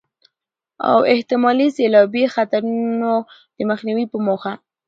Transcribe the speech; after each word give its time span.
او 0.89 0.99
احتمالي 1.13 1.67
سيلابي 1.77 2.23
خطرونو 2.33 3.11
د 3.55 3.59
مخنيوي 3.71 4.05
په 4.11 4.17
موخه 4.25 4.53